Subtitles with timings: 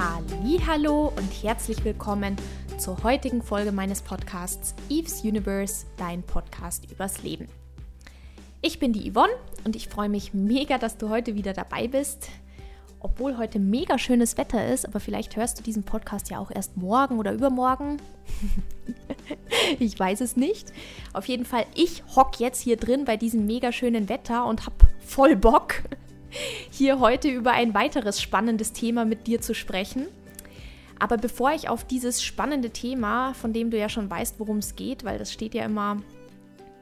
[0.00, 2.36] Hallo und herzlich willkommen
[2.76, 7.48] zur heutigen Folge meines Podcasts Eve's Universe, dein Podcast übers Leben.
[8.60, 9.32] Ich bin die Yvonne
[9.64, 12.28] und ich freue mich mega, dass du heute wieder dabei bist.
[13.00, 16.76] Obwohl heute mega schönes Wetter ist, aber vielleicht hörst du diesen Podcast ja auch erst
[16.76, 17.96] morgen oder übermorgen.
[19.78, 20.72] ich weiß es nicht.
[21.14, 24.74] Auf jeden Fall, ich hock jetzt hier drin bei diesem mega schönen Wetter und hab
[25.00, 25.82] voll Bock,
[26.78, 30.06] hier heute über ein weiteres spannendes Thema mit dir zu sprechen.
[30.98, 34.76] Aber bevor ich auf dieses spannende Thema, von dem du ja schon weißt, worum es
[34.76, 36.00] geht, weil das steht ja immer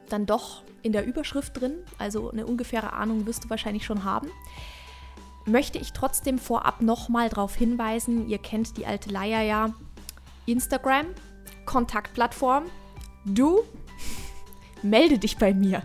[0.07, 4.29] dann doch in der Überschrift drin, also eine ungefähre Ahnung wirst du wahrscheinlich schon haben,
[5.45, 9.73] möchte ich trotzdem vorab nochmal darauf hinweisen, ihr kennt die alte Leier ja,
[10.45, 11.07] Instagram,
[11.65, 12.65] Kontaktplattform,
[13.25, 13.63] du
[14.83, 15.83] melde dich bei mir.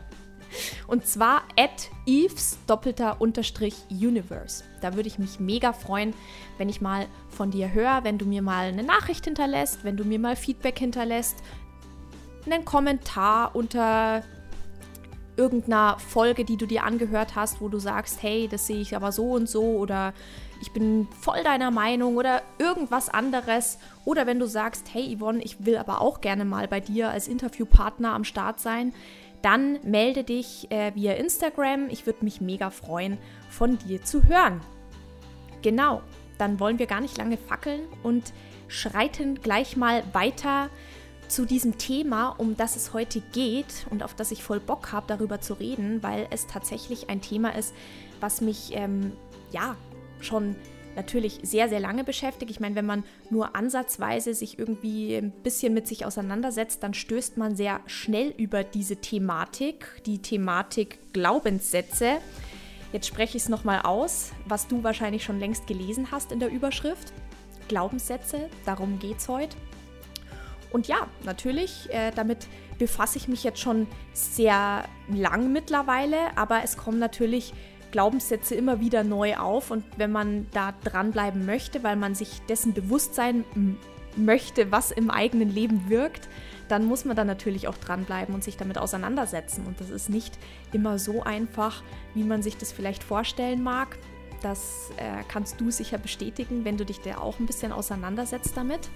[0.86, 4.64] Und zwar at Eves doppelter Unterstrich Universe.
[4.80, 6.14] Da würde ich mich mega freuen,
[6.58, 10.04] wenn ich mal von dir höre, wenn du mir mal eine Nachricht hinterlässt, wenn du
[10.04, 11.36] mir mal Feedback hinterlässt,
[12.46, 14.22] einen Kommentar unter
[15.36, 19.12] irgendeiner Folge, die du dir angehört hast, wo du sagst, hey, das sehe ich aber
[19.12, 20.12] so und so oder
[20.60, 23.78] ich bin voll deiner Meinung oder irgendwas anderes.
[24.04, 27.26] Oder wenn du sagst, hey Yvonne, ich will aber auch gerne mal bei dir als
[27.26, 28.94] Interviewpartner am Start sein,
[29.42, 31.88] dann melde dich äh, via Instagram.
[31.90, 33.18] Ich würde mich mega freuen,
[33.50, 34.60] von dir zu hören.
[35.62, 36.02] Genau,
[36.38, 38.32] dann wollen wir gar nicht lange fackeln und
[38.68, 40.70] schreiten gleich mal weiter
[41.28, 45.06] zu diesem Thema, um das es heute geht und auf das ich voll Bock habe,
[45.08, 47.74] darüber zu reden, weil es tatsächlich ein Thema ist,
[48.20, 49.12] was mich ähm,
[49.50, 49.76] ja
[50.20, 50.56] schon
[50.96, 52.50] natürlich sehr, sehr lange beschäftigt.
[52.50, 57.36] Ich meine, wenn man nur ansatzweise sich irgendwie ein bisschen mit sich auseinandersetzt, dann stößt
[57.36, 62.18] man sehr schnell über diese Thematik, die Thematik Glaubenssätze.
[62.92, 66.50] Jetzt spreche ich es nochmal aus, was du wahrscheinlich schon längst gelesen hast in der
[66.50, 67.12] Überschrift.
[67.68, 69.56] Glaubenssätze, darum geht es heute.
[70.72, 72.48] Und ja, natürlich, äh, damit
[72.78, 77.52] befasse ich mich jetzt schon sehr lang mittlerweile, aber es kommen natürlich
[77.92, 82.74] Glaubenssätze immer wieder neu auf und wenn man da dranbleiben möchte, weil man sich dessen
[82.74, 83.44] bewusst sein
[84.16, 86.28] möchte, was im eigenen Leben wirkt,
[86.68, 89.66] dann muss man da natürlich auch dranbleiben und sich damit auseinandersetzen.
[89.66, 90.38] Und das ist nicht
[90.72, 91.82] immer so einfach,
[92.14, 93.98] wie man sich das vielleicht vorstellen mag.
[94.42, 98.88] Das äh, kannst du sicher bestätigen, wenn du dich da auch ein bisschen auseinandersetzt damit.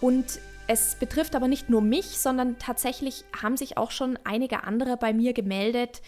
[0.00, 4.96] Und es betrifft aber nicht nur mich, sondern tatsächlich haben sich auch schon einige andere
[4.96, 6.00] bei mir gemeldet,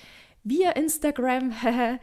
[0.44, 1.52] via Instagram,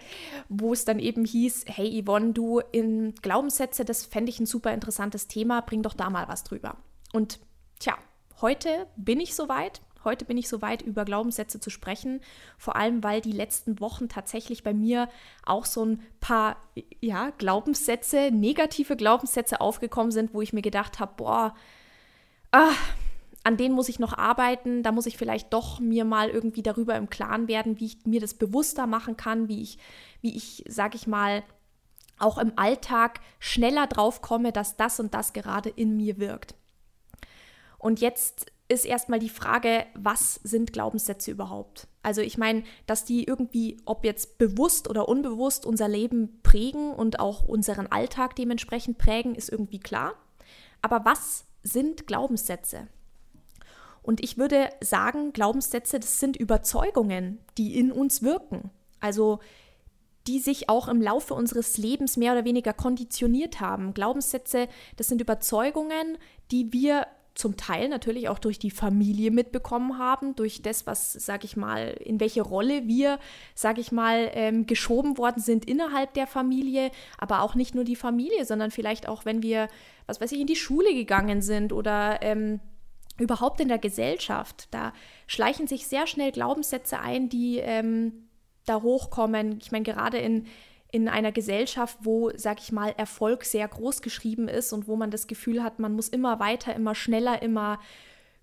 [0.49, 4.73] wo es dann eben hieß, hey Yvonne, du in Glaubenssätze, das fände ich ein super
[4.73, 6.77] interessantes Thema, bring doch da mal was drüber.
[7.13, 7.39] Und
[7.79, 7.97] tja,
[8.41, 9.81] heute bin ich soweit.
[10.05, 12.21] Heute bin ich soweit, über Glaubenssätze zu sprechen,
[12.57, 15.09] vor allem weil die letzten Wochen tatsächlich bei mir
[15.45, 16.55] auch so ein paar
[17.01, 21.53] ja, Glaubenssätze, negative Glaubenssätze aufgekommen sind, wo ich mir gedacht habe, boah,
[22.51, 22.71] ah,
[23.49, 26.95] an denen muss ich noch arbeiten, da muss ich vielleicht doch mir mal irgendwie darüber
[26.95, 29.79] im Klaren werden, wie ich mir das bewusster machen kann, wie ich,
[30.21, 31.41] wie ich, sag ich mal,
[32.19, 36.53] auch im Alltag schneller drauf komme, dass das und das gerade in mir wirkt.
[37.79, 41.87] Und jetzt ist erstmal die Frage, was sind Glaubenssätze überhaupt?
[42.03, 47.19] Also ich meine, dass die irgendwie, ob jetzt bewusst oder unbewusst, unser Leben prägen und
[47.19, 50.13] auch unseren Alltag dementsprechend prägen, ist irgendwie klar.
[50.83, 52.87] Aber was sind Glaubenssätze?
[54.01, 58.71] Und ich würde sagen, Glaubenssätze, das sind Überzeugungen, die in uns wirken.
[58.99, 59.39] Also
[60.27, 63.93] die sich auch im Laufe unseres Lebens mehr oder weniger konditioniert haben.
[63.93, 64.67] Glaubenssätze,
[64.97, 66.17] das sind Überzeugungen,
[66.51, 67.07] die wir
[67.39, 71.95] zum Teil natürlich auch durch die Familie mitbekommen haben, durch das, was, sag ich mal,
[72.03, 73.17] in welche Rolle wir,
[73.55, 77.95] sag ich mal, ähm, geschoben worden sind innerhalb der Familie, aber auch nicht nur die
[77.95, 79.69] Familie, sondern vielleicht auch, wenn wir,
[80.05, 82.59] was weiß ich, in die Schule gegangen sind oder ähm,
[83.19, 84.67] überhaupt in der Gesellschaft.
[84.71, 84.93] Da
[85.27, 88.29] schleichen sich sehr schnell Glaubenssätze ein, die ähm,
[88.65, 89.59] da hochkommen.
[89.61, 90.47] Ich meine, gerade in,
[90.91, 95.11] in einer Gesellschaft, wo, sag ich mal, Erfolg sehr groß geschrieben ist und wo man
[95.11, 97.79] das Gefühl hat, man muss immer weiter, immer schneller, immer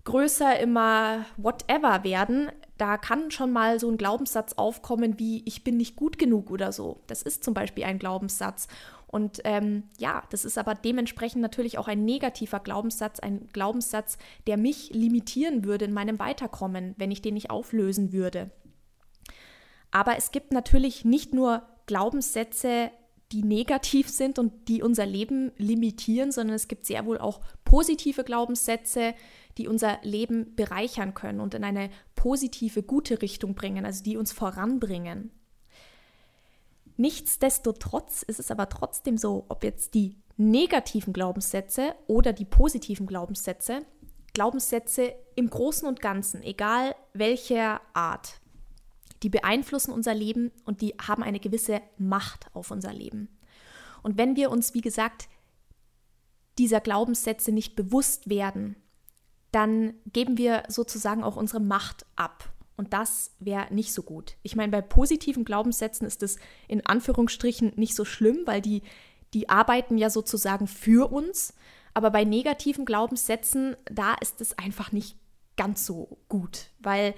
[0.05, 5.75] größer, immer whatever werden, da kann schon mal so ein Glaubenssatz aufkommen wie ich bin
[5.75, 7.01] nicht gut genug oder so.
[7.07, 8.69] Das ist zum Beispiel ein Glaubenssatz.
[9.17, 14.57] Und ähm, ja, das ist aber dementsprechend natürlich auch ein negativer Glaubenssatz, ein Glaubenssatz, der
[14.57, 18.51] mich limitieren würde in meinem Weiterkommen, wenn ich den nicht auflösen würde.
[19.89, 22.91] Aber es gibt natürlich nicht nur Glaubenssätze,
[23.31, 28.23] die negativ sind und die unser Leben limitieren, sondern es gibt sehr wohl auch positive
[28.23, 29.15] Glaubenssätze,
[29.57, 34.31] die unser Leben bereichern können und in eine positive, gute Richtung bringen, also die uns
[34.31, 35.31] voranbringen.
[36.97, 43.85] Nichtsdestotrotz ist es aber trotzdem so, ob jetzt die negativen Glaubenssätze oder die positiven Glaubenssätze,
[44.33, 48.39] Glaubenssätze im Großen und Ganzen, egal welcher Art,
[49.23, 53.29] die beeinflussen unser Leben und die haben eine gewisse Macht auf unser Leben.
[54.03, 55.27] Und wenn wir uns, wie gesagt,
[56.57, 58.75] dieser Glaubenssätze nicht bewusst werden,
[59.51, 62.49] dann geben wir sozusagen auch unsere Macht ab.
[62.77, 64.35] Und das wäre nicht so gut.
[64.43, 66.37] Ich meine, bei positiven Glaubenssätzen ist es
[66.67, 68.83] in Anführungsstrichen nicht so schlimm, weil die,
[69.33, 71.55] die arbeiten ja sozusagen für uns.
[71.95, 75.17] Aber bei negativen Glaubenssätzen, da ist es einfach nicht
[75.57, 77.15] ganz so gut, weil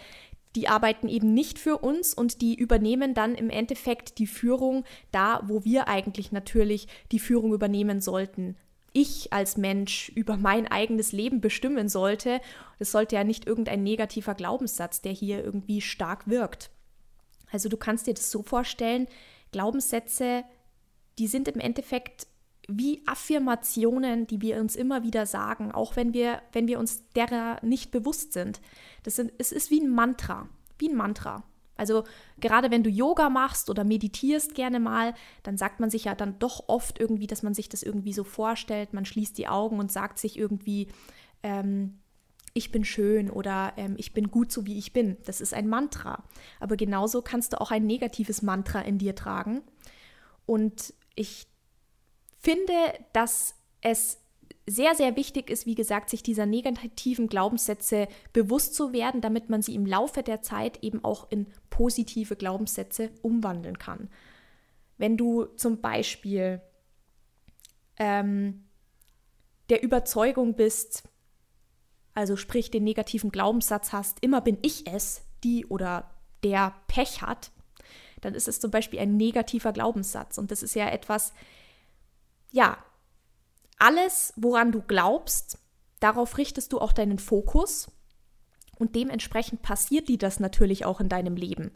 [0.55, 5.41] die arbeiten eben nicht für uns und die übernehmen dann im Endeffekt die Führung da,
[5.45, 8.55] wo wir eigentlich natürlich die Führung übernehmen sollten,
[8.93, 12.41] ich als Mensch über mein eigenes Leben bestimmen sollte.
[12.77, 16.71] Das sollte ja nicht irgendein negativer Glaubenssatz, der hier irgendwie stark wirkt.
[17.51, 19.07] Also du kannst dir das so vorstellen,
[19.51, 20.43] Glaubenssätze,
[21.17, 22.27] die sind im Endeffekt
[22.67, 27.57] wie Affirmationen, die wir uns immer wieder sagen, auch wenn wir, wenn wir uns derer
[27.63, 28.61] nicht bewusst sind.
[29.03, 30.47] Das sind, es ist wie ein Mantra,
[30.77, 31.43] wie ein Mantra.
[31.79, 32.03] Also
[32.39, 36.37] gerade wenn du Yoga machst oder meditierst gerne mal, dann sagt man sich ja dann
[36.39, 38.93] doch oft irgendwie, dass man sich das irgendwie so vorstellt.
[38.93, 40.89] Man schließt die Augen und sagt sich irgendwie,
[41.41, 41.99] ähm,
[42.53, 45.17] ich bin schön oder ähm, ich bin gut so wie ich bin.
[45.25, 46.23] Das ist ein Mantra.
[46.59, 49.61] Aber genauso kannst du auch ein negatives Mantra in dir tragen.
[50.45, 51.47] Und ich
[52.37, 52.73] finde,
[53.13, 54.19] dass es
[54.69, 59.61] sehr, sehr wichtig ist, wie gesagt, sich dieser negativen Glaubenssätze bewusst zu werden, damit man
[59.61, 61.47] sie im Laufe der Zeit eben auch in
[61.79, 64.09] positive Glaubenssätze umwandeln kann.
[64.97, 66.61] Wenn du zum Beispiel
[67.95, 68.65] ähm,
[69.69, 71.03] der Überzeugung bist,
[72.13, 77.49] also sprich den negativen Glaubenssatz hast, immer bin ich es, die oder der Pech hat,
[78.19, 80.37] dann ist es zum Beispiel ein negativer Glaubenssatz.
[80.37, 81.31] Und das ist ja etwas,
[82.51, 82.77] ja,
[83.77, 85.59] alles, woran du glaubst,
[86.01, 87.89] darauf richtest du auch deinen Fokus
[88.79, 91.71] und dementsprechend passiert dir das natürlich auch in deinem Leben.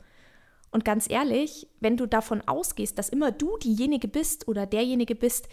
[0.72, 5.48] Und ganz ehrlich, wenn du davon ausgehst, dass immer du diejenige bist oder derjenige bist,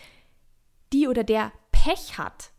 [0.95, 2.53] die oder der Pech hat,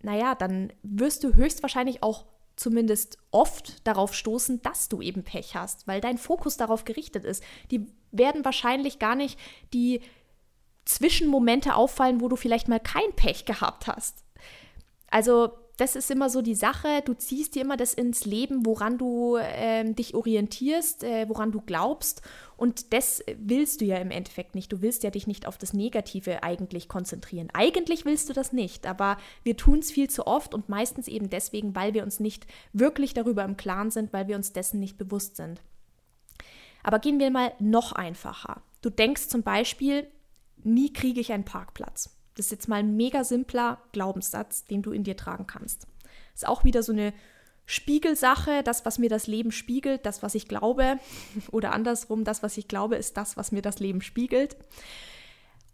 [0.00, 5.88] naja, dann wirst du höchstwahrscheinlich auch zumindest oft darauf stoßen, dass du eben Pech hast,
[5.88, 7.42] weil dein Fokus darauf gerichtet ist.
[7.70, 9.38] Die werden wahrscheinlich gar nicht
[9.72, 10.00] die
[10.84, 14.24] Zwischenmomente auffallen, wo du vielleicht mal kein Pech gehabt hast.
[15.10, 18.96] Also das ist immer so die Sache, du ziehst dir immer das ins Leben, woran
[18.96, 22.22] du äh, dich orientierst, äh, woran du glaubst.
[22.56, 24.72] Und das willst du ja im Endeffekt nicht.
[24.72, 27.48] Du willst ja dich nicht auf das Negative eigentlich konzentrieren.
[27.52, 31.28] Eigentlich willst du das nicht, aber wir tun es viel zu oft und meistens eben
[31.28, 34.96] deswegen, weil wir uns nicht wirklich darüber im Klaren sind, weil wir uns dessen nicht
[34.96, 35.60] bewusst sind.
[36.84, 38.62] Aber gehen wir mal noch einfacher.
[38.80, 40.06] Du denkst zum Beispiel,
[40.62, 42.14] nie kriege ich einen Parkplatz.
[42.36, 45.86] Das ist jetzt mal ein mega simpler Glaubenssatz, den du in dir tragen kannst.
[46.34, 47.12] Ist auch wieder so eine
[47.66, 50.98] Spiegelsache, das, was mir das Leben spiegelt, das, was ich glaube,
[51.50, 54.56] oder andersrum, das, was ich glaube, ist das, was mir das Leben spiegelt.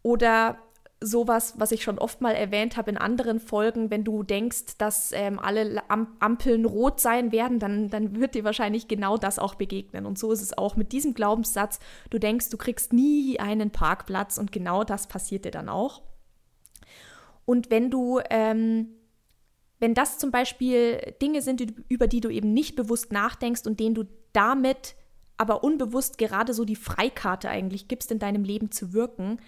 [0.02, 0.58] Oder
[1.02, 5.12] sowas, was ich schon oft mal erwähnt habe in anderen Folgen, wenn du denkst, dass
[5.12, 10.04] ähm, alle Ampeln rot sein werden, dann, dann wird dir wahrscheinlich genau das auch begegnen.
[10.04, 11.80] Und so ist es auch mit diesem Glaubenssatz.
[12.10, 16.02] Du denkst, du kriegst nie einen Parkplatz und genau das passiert dir dann auch.
[17.50, 18.90] Und wenn du, ähm,
[19.80, 23.96] wenn das zum Beispiel Dinge sind, über die du eben nicht bewusst nachdenkst und denen
[23.96, 24.94] du damit
[25.36, 29.40] aber unbewusst gerade so die Freikarte eigentlich gibst, in deinem Leben zu wirken,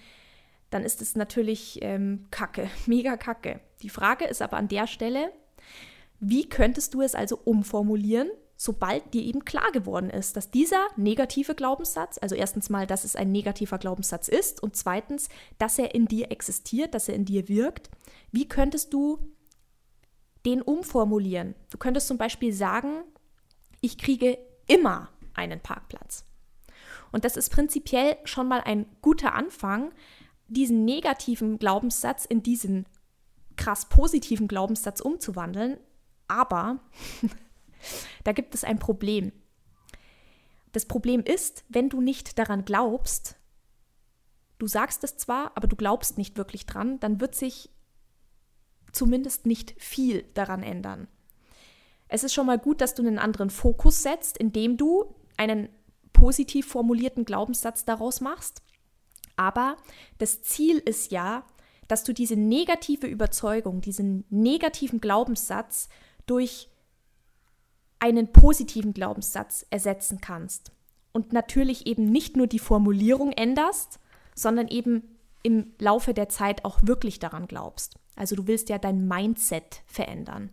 [0.69, 3.61] dann ist es natürlich ähm, kacke, mega kacke.
[3.81, 5.31] Die Frage ist aber an der Stelle,
[6.19, 11.55] wie könntest du es also umformulieren, sobald dir eben klar geworden ist, dass dieser negative
[11.55, 16.05] Glaubenssatz, also erstens mal, dass es ein negativer Glaubenssatz ist und zweitens, dass er in
[16.05, 17.89] dir existiert, dass er in dir wirkt,
[18.31, 19.19] wie könntest du
[20.45, 21.55] den umformulieren?
[21.69, 23.03] Du könntest zum Beispiel sagen,
[23.81, 26.25] ich kriege immer einen Parkplatz.
[27.11, 29.91] Und das ist prinzipiell schon mal ein guter Anfang,
[30.47, 32.85] diesen negativen Glaubenssatz in diesen
[33.55, 35.77] krass positiven Glaubenssatz umzuwandeln.
[36.27, 36.79] Aber
[38.23, 39.31] da gibt es ein Problem.
[40.71, 43.35] Das Problem ist, wenn du nicht daran glaubst,
[44.59, 47.69] du sagst es zwar, aber du glaubst nicht wirklich dran, dann wird sich
[48.91, 51.07] zumindest nicht viel daran ändern.
[52.07, 55.69] Es ist schon mal gut, dass du einen anderen Fokus setzt, indem du einen
[56.11, 58.61] positiv formulierten Glaubenssatz daraus machst.
[59.35, 59.77] Aber
[60.19, 61.45] das Ziel ist ja,
[61.87, 65.89] dass du diese negative Überzeugung, diesen negativen Glaubenssatz
[66.25, 66.69] durch
[68.03, 70.73] einen positiven Glaubenssatz ersetzen kannst.
[71.13, 73.97] Und natürlich eben nicht nur die Formulierung änderst,
[74.35, 77.95] sondern eben im Laufe der Zeit auch wirklich daran glaubst.
[78.17, 80.51] Also du willst ja dein Mindset verändern.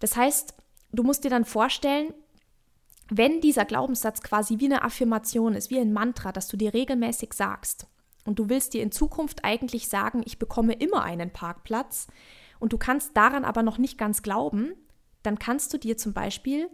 [0.00, 0.54] Das heißt,
[0.92, 2.12] du musst dir dann vorstellen,
[3.08, 7.34] wenn dieser Glaubenssatz quasi wie eine Affirmation ist, wie ein Mantra, das du dir regelmäßig
[7.34, 7.86] sagst,
[8.24, 12.08] und du willst dir in Zukunft eigentlich sagen, ich bekomme immer einen Parkplatz,
[12.58, 14.72] und du kannst daran aber noch nicht ganz glauben,
[15.26, 16.70] dann kannst du dir zum Beispiel,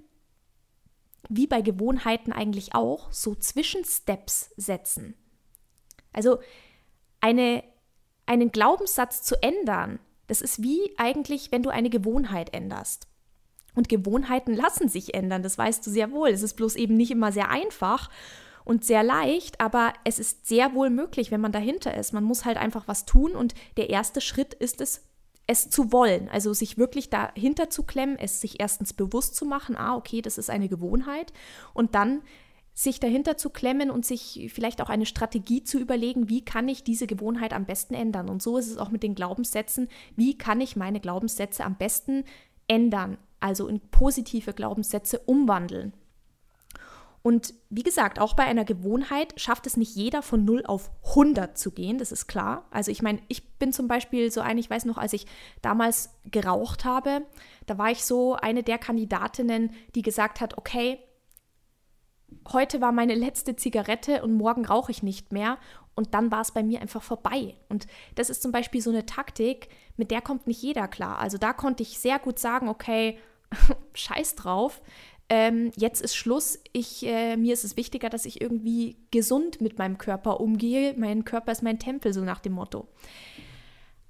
[1.29, 5.15] wie bei Gewohnheiten eigentlich auch, so Zwischensteps setzen.
[6.13, 6.39] Also
[7.21, 7.65] eine,
[8.27, 13.07] einen Glaubenssatz zu ändern, das ist wie eigentlich, wenn du eine Gewohnheit änderst.
[13.75, 16.29] Und Gewohnheiten lassen sich ändern, das weißt du sehr wohl.
[16.29, 18.11] Es ist bloß eben nicht immer sehr einfach
[18.65, 22.13] und sehr leicht, aber es ist sehr wohl möglich, wenn man dahinter ist.
[22.13, 25.03] Man muss halt einfach was tun und der erste Schritt ist es,
[25.47, 29.77] es zu wollen, also sich wirklich dahinter zu klemmen, es sich erstens bewusst zu machen,
[29.77, 31.33] ah, okay, das ist eine Gewohnheit
[31.75, 32.23] und dann
[32.75, 36.85] sich dahinter zu klemmen und sich vielleicht auch eine Strategie zu überlegen, wie kann ich
[36.85, 38.31] diese Gewohnheit am besten ändern.
[38.31, 42.25] Und so ist es auch mit den Glaubenssätzen, wie kann ich meine Glaubenssätze am besten
[42.69, 45.93] ändern, also in positive Glaubenssätze umwandeln.
[47.23, 51.57] Und wie gesagt, auch bei einer Gewohnheit schafft es nicht jeder von 0 auf 100
[51.57, 52.67] zu gehen, das ist klar.
[52.71, 55.27] Also ich meine, ich bin zum Beispiel so eine, ich weiß noch, als ich
[55.63, 57.23] damals geraucht habe,
[57.67, 60.99] da war ich so eine der Kandidatinnen, die gesagt hat, okay,
[62.53, 65.59] heute war meine letzte Zigarette und morgen rauche ich nicht mehr.
[65.95, 67.55] Und dann war es bei mir einfach vorbei.
[67.69, 71.19] Und das ist zum Beispiel so eine Taktik, mit der kommt nicht jeder klar.
[71.19, 73.19] Also da konnte ich sehr gut sagen, okay,
[73.95, 74.81] scheiß drauf,
[75.35, 76.59] ähm, jetzt ist Schluss.
[76.75, 80.93] Ich, äh, mir ist es wichtiger, dass ich irgendwie gesund mit meinem Körper umgehe.
[80.99, 82.87] Mein Körper ist mein Tempel, so nach dem Motto.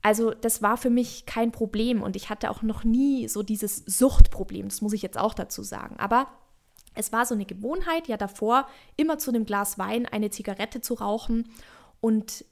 [0.03, 3.85] Also das war für mich kein Problem und ich hatte auch noch nie so dieses
[3.87, 5.95] Suchtproblem, das muss ich jetzt auch dazu sagen.
[6.01, 6.27] Aber
[6.95, 10.95] es war so eine Gewohnheit, ja davor immer zu einem Glas Wein eine Zigarette zu
[10.95, 11.49] rauchen
[12.01, 12.45] und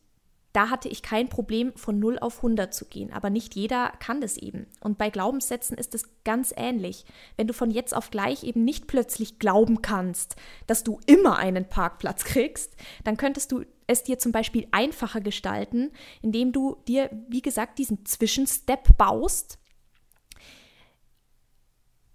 [0.52, 3.12] da hatte ich kein Problem, von 0 auf 100 zu gehen.
[3.12, 4.66] Aber nicht jeder kann das eben.
[4.80, 7.04] Und bei Glaubenssätzen ist es ganz ähnlich.
[7.36, 11.68] Wenn du von jetzt auf gleich eben nicht plötzlich glauben kannst, dass du immer einen
[11.68, 15.90] Parkplatz kriegst, dann könntest du es dir zum Beispiel einfacher gestalten,
[16.22, 19.58] indem du dir, wie gesagt, diesen Zwischenstep baust,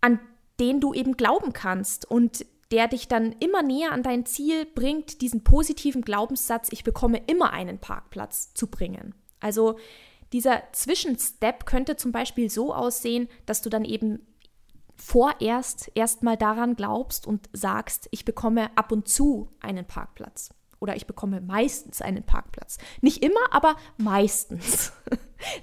[0.02, 0.20] an
[0.60, 5.22] den du eben glauben kannst und der dich dann immer näher an dein Ziel bringt,
[5.22, 9.14] diesen positiven Glaubenssatz, ich bekomme immer einen Parkplatz zu bringen.
[9.40, 9.78] Also
[10.34, 14.26] dieser Zwischenstep könnte zum Beispiel so aussehen, dass du dann eben
[14.96, 20.50] vorerst erstmal daran glaubst und sagst, ich bekomme ab und zu einen Parkplatz.
[20.80, 22.78] Oder ich bekomme meistens einen Parkplatz.
[23.02, 24.92] Nicht immer, aber meistens.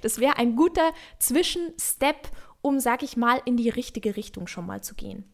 [0.01, 2.31] Das wäre ein guter Zwischenstep,
[2.61, 5.32] um, sag ich mal, in die richtige Richtung schon mal zu gehen.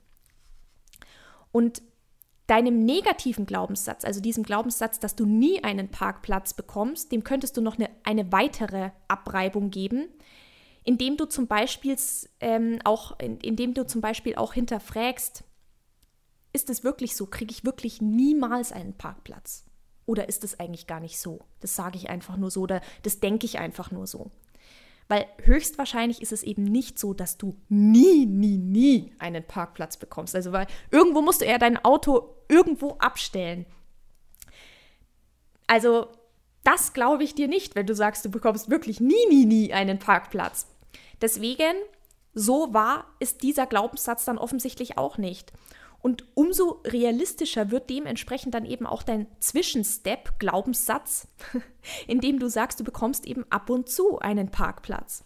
[1.51, 1.81] Und
[2.47, 7.61] deinem negativen Glaubenssatz, also diesem Glaubenssatz, dass du nie einen Parkplatz bekommst, dem könntest du
[7.61, 10.07] noch eine, eine weitere Abreibung geben,
[10.83, 11.95] indem du zum Beispiel
[12.39, 15.43] ähm, auch, indem du zum Beispiel auch hinterfragst,
[16.51, 17.27] ist es wirklich so?
[17.27, 19.65] Kriege ich wirklich niemals einen Parkplatz?
[20.07, 21.45] Oder ist es eigentlich gar nicht so?
[21.59, 24.31] Das sage ich einfach nur so oder das denke ich einfach nur so.
[25.09, 30.35] Weil höchstwahrscheinlich ist es eben nicht so, dass du nie, nie, nie einen Parkplatz bekommst.
[30.35, 33.65] Also weil irgendwo musst du ja dein Auto irgendwo abstellen.
[35.65, 36.07] Also
[36.63, 39.97] das glaube ich dir nicht, wenn du sagst, du bekommst wirklich nie, nie, nie einen
[39.97, 40.67] Parkplatz.
[41.21, 41.75] Deswegen,
[42.35, 45.51] so wahr ist dieser Glaubenssatz dann offensichtlich auch nicht.
[46.01, 51.27] Und umso realistischer wird dementsprechend dann eben auch dein Zwischenstep, Glaubenssatz,
[52.07, 55.25] indem du sagst, du bekommst eben ab und zu einen Parkplatz.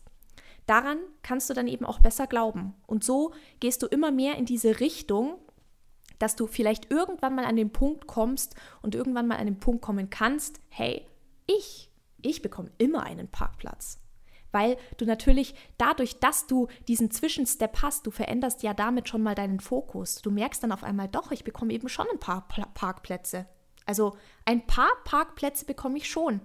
[0.65, 2.73] Daran kannst du dann eben auch besser glauben.
[2.87, 5.37] Und so gehst du immer mehr in diese Richtung,
[6.19, 9.81] dass du vielleicht irgendwann mal an den Punkt kommst und irgendwann mal an den Punkt
[9.81, 11.05] kommen kannst, hey,
[11.45, 14.02] ich, ich bekomme immer einen Parkplatz
[14.53, 19.35] weil du natürlich dadurch, dass du diesen Zwischenstep hast, du veränderst ja damit schon mal
[19.35, 20.21] deinen Fokus.
[20.21, 23.47] Du merkst dann auf einmal, doch, ich bekomme eben schon ein paar Parkplätze.
[23.85, 26.39] Also ein paar Parkplätze bekomme ich schon.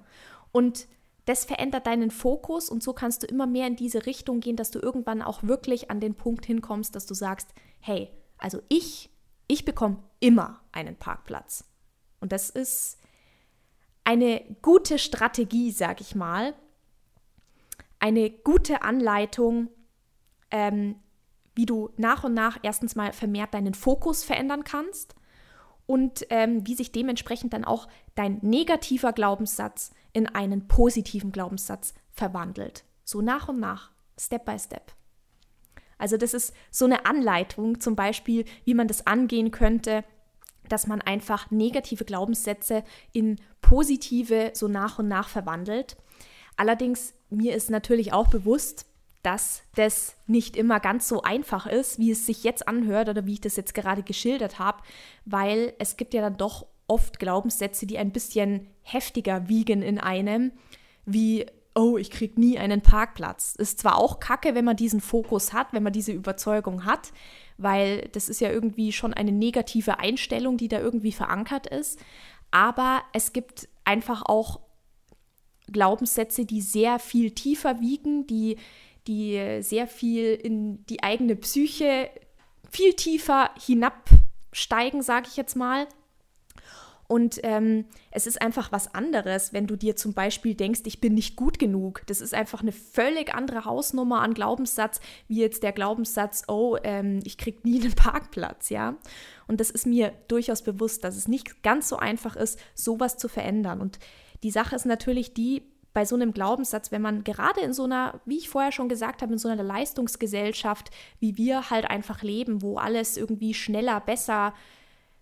[0.51, 0.89] Und
[1.27, 4.71] das verändert deinen Fokus und so kannst du immer mehr in diese Richtung gehen, dass
[4.71, 9.11] du irgendwann auch wirklich an den Punkt hinkommst, dass du sagst, hey, also ich,
[9.47, 11.65] ich bekomme immer einen Parkplatz.
[12.21, 12.99] Und das ist
[14.05, 16.55] eine gute Strategie, sag ich mal,
[18.01, 19.69] eine gute Anleitung,
[20.51, 20.97] ähm,
[21.55, 25.15] wie du nach und nach erstens mal vermehrt deinen Fokus verändern kannst
[25.87, 32.85] und ähm, wie sich dementsprechend dann auch dein negativer Glaubenssatz in einen positiven Glaubenssatz verwandelt.
[33.05, 34.93] So nach und nach, Step by Step.
[35.97, 40.05] Also das ist so eine Anleitung zum Beispiel, wie man das angehen könnte,
[40.69, 45.97] dass man einfach negative Glaubenssätze in positive so nach und nach verwandelt.
[46.57, 48.87] Allerdings, mir ist natürlich auch bewusst,
[49.23, 53.35] dass das nicht immer ganz so einfach ist, wie es sich jetzt anhört oder wie
[53.35, 54.83] ich das jetzt gerade geschildert habe,
[55.25, 60.53] weil es gibt ja dann doch oft Glaubenssätze, die ein bisschen heftiger wiegen in einem,
[61.05, 63.55] wie oh, ich kriege nie einen Parkplatz.
[63.57, 67.13] Ist zwar auch kacke, wenn man diesen Fokus hat, wenn man diese Überzeugung hat,
[67.57, 72.01] weil das ist ja irgendwie schon eine negative Einstellung, die da irgendwie verankert ist.
[72.51, 74.61] Aber es gibt einfach auch
[75.73, 78.57] Glaubenssätze, die sehr viel tiefer wiegen, die,
[79.07, 82.11] die sehr viel in die eigene Psyche
[82.71, 85.87] viel tiefer hinabsteigen, sage ich jetzt mal.
[87.09, 91.15] Und ähm, es ist einfach was anderes, wenn du dir zum Beispiel denkst, ich bin
[91.15, 92.03] nicht gut genug.
[92.07, 97.21] Das ist einfach eine völlig andere Hausnummer an Glaubenssatz, wie jetzt der Glaubenssatz, oh, ähm,
[97.25, 98.95] ich krieg nie einen Parkplatz, ja.
[99.47, 103.29] Und das ist mir durchaus bewusst, dass es nicht ganz so einfach ist, sowas zu
[103.29, 103.81] verändern.
[103.81, 103.99] Und
[104.43, 105.63] die Sache ist natürlich die,
[105.95, 109.23] bei so einem Glaubenssatz, wenn man gerade in so einer, wie ich vorher schon gesagt
[109.23, 114.55] habe, in so einer Leistungsgesellschaft, wie wir halt einfach leben, wo alles irgendwie schneller, besser,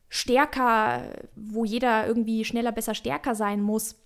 [0.08, 3.96] stärker, wo jeder irgendwie schneller, besser, stärker sein muss,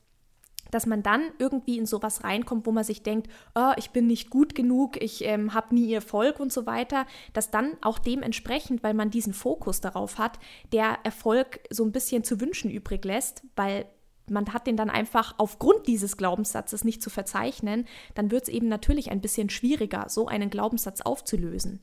[0.71, 4.31] dass man dann irgendwie in sowas reinkommt, wo man sich denkt, oh, ich bin nicht
[4.31, 8.95] gut genug, ich ähm, habe nie Erfolg und so weiter, dass dann auch dementsprechend, weil
[8.95, 10.39] man diesen Fokus darauf hat,
[10.73, 13.87] der Erfolg so ein bisschen zu wünschen übrig lässt, weil
[14.31, 18.69] man hat den dann einfach aufgrund dieses Glaubenssatzes nicht zu verzeichnen, dann wird es eben
[18.69, 21.81] natürlich ein bisschen schwieriger, so einen Glaubenssatz aufzulösen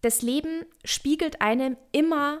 [0.00, 2.40] das Leben spiegelt einem immer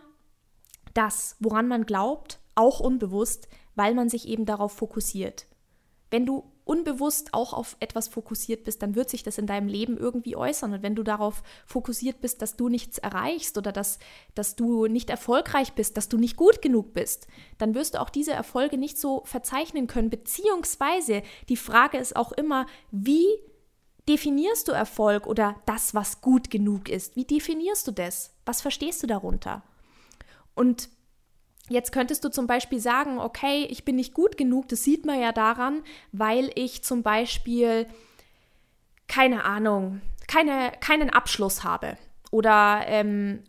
[0.94, 5.46] das, woran man glaubt, auch unbewusst, weil man sich eben darauf fokussiert.
[6.10, 9.96] Wenn du unbewusst auch auf etwas fokussiert bist, dann wird sich das in deinem Leben
[9.96, 10.72] irgendwie äußern.
[10.72, 13.98] Und wenn du darauf fokussiert bist, dass du nichts erreichst oder dass,
[14.34, 17.26] dass du nicht erfolgreich bist, dass du nicht gut genug bist,
[17.58, 20.10] dann wirst du auch diese Erfolge nicht so verzeichnen können.
[20.10, 23.26] Beziehungsweise die Frage ist auch immer, wie
[24.08, 27.16] definierst du Erfolg oder das, was gut genug ist?
[27.16, 28.32] Wie definierst du das?
[28.44, 29.62] Was verstehst du darunter?
[30.54, 30.88] Und
[31.70, 35.18] jetzt könntest du zum Beispiel sagen, okay, ich bin nicht gut genug, das sieht man
[35.18, 37.86] ja daran, weil ich zum Beispiel,
[39.08, 41.96] keine Ahnung, keine, keinen Abschluss habe
[42.30, 43.44] oder ähm,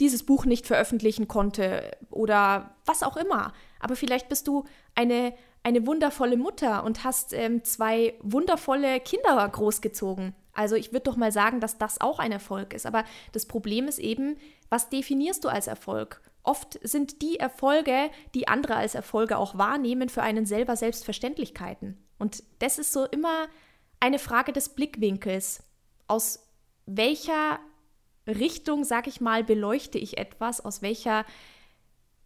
[0.00, 3.52] dieses Buch nicht veröffentlichen konnte oder was auch immer.
[3.78, 10.34] Aber vielleicht bist du eine eine wundervolle Mutter und hast ähm, zwei wundervolle Kinder großgezogen.
[10.52, 12.86] Also ich würde doch mal sagen, dass das auch ein Erfolg ist.
[12.86, 14.36] Aber das Problem ist eben,
[14.68, 16.20] was definierst du als Erfolg?
[16.42, 21.98] Oft sind die Erfolge, die andere als Erfolge auch wahrnehmen, für einen selber Selbstverständlichkeiten.
[22.18, 23.48] Und das ist so immer
[24.00, 25.62] eine Frage des Blickwinkels.
[26.06, 26.48] Aus
[26.86, 27.58] welcher
[28.26, 30.64] Richtung, sag ich mal, beleuchte ich etwas?
[30.64, 31.24] Aus welcher,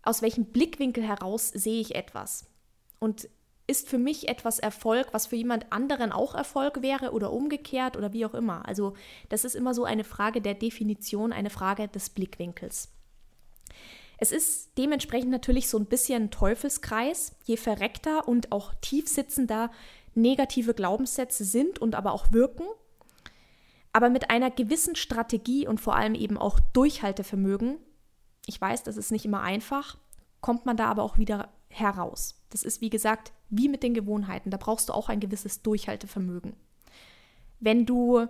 [0.03, 2.47] aus welchem Blickwinkel heraus sehe ich etwas?
[3.01, 3.29] Und
[3.67, 8.13] ist für mich etwas Erfolg, was für jemand anderen auch Erfolg wäre oder umgekehrt oder
[8.13, 8.67] wie auch immer.
[8.69, 8.95] Also
[9.31, 12.91] das ist immer so eine Frage der Definition, eine Frage des Blickwinkels.
[14.19, 19.71] Es ist dementsprechend natürlich so ein bisschen ein Teufelskreis, je verreckter und auch tiefsitzender
[20.15, 22.67] negative Glaubenssätze sind und aber auch wirken.
[23.93, 27.79] Aber mit einer gewissen Strategie und vor allem eben auch Durchhaltevermögen,
[28.47, 29.97] ich weiß, das ist nicht immer einfach,
[30.41, 32.41] kommt man da aber auch wieder heraus.
[32.51, 34.51] Das ist, wie gesagt, wie mit den Gewohnheiten.
[34.51, 36.55] Da brauchst du auch ein gewisses Durchhaltevermögen.
[37.61, 38.27] Wenn du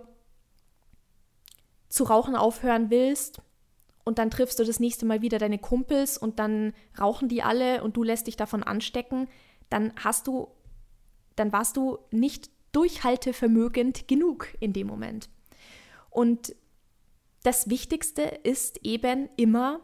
[1.89, 3.41] zu rauchen aufhören willst
[4.05, 7.83] und dann triffst du das nächste Mal wieder deine Kumpels und dann rauchen die alle
[7.83, 9.27] und du lässt dich davon anstecken,
[9.69, 10.47] dann hast du,
[11.35, 15.29] dann warst du nicht durchhaltevermögend genug in dem Moment.
[16.11, 16.55] Und
[17.43, 19.79] das Wichtigste ist eben immer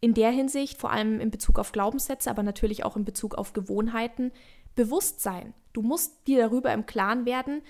[0.00, 3.54] in der Hinsicht, vor allem in Bezug auf Glaubenssätze, aber natürlich auch in Bezug auf
[3.54, 4.30] Gewohnheiten,
[4.74, 5.54] Bewusstsein.
[5.72, 7.62] Du musst dir darüber im Klaren werden,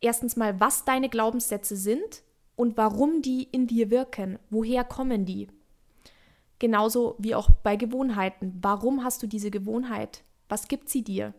[0.00, 2.22] erstens mal, was deine Glaubenssätze sind
[2.62, 4.38] und warum die in dir wirken.
[4.48, 5.48] Woher kommen die?
[6.60, 8.56] Genauso wie auch bei Gewohnheiten.
[8.62, 10.22] Warum hast du diese Gewohnheit?
[10.48, 11.34] Was gibt sie dir?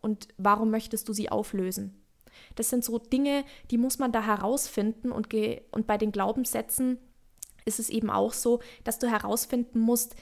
[0.00, 2.02] Und warum möchtest du sie auflösen?
[2.54, 5.28] Das sind so Dinge, die muss man da herausfinden und,
[5.72, 6.96] und bei den Glaubenssätzen
[7.66, 10.16] ist es eben auch so, dass du herausfinden musst,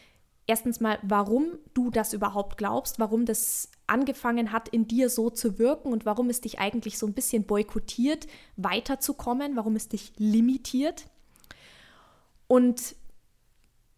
[0.49, 5.59] erstens mal, warum du das überhaupt glaubst, warum das angefangen hat, in dir so zu
[5.59, 11.07] wirken und warum es dich eigentlich so ein bisschen boykottiert, weiterzukommen, warum es dich limitiert.
[12.47, 12.97] Und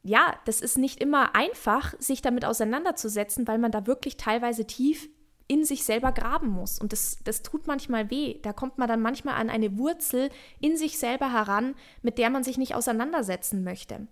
[0.02, 5.08] ja, das ist nicht immer einfach, sich damit auseinanderzusetzen, weil man da wirklich teilweise tief
[5.46, 6.78] in sich selber graben muss.
[6.78, 8.38] Und das, das tut manchmal weh.
[8.42, 12.44] Da kommt man dann manchmal an eine Wurzel in sich selber heran, mit der man
[12.44, 14.06] sich nicht auseinandersetzen möchte.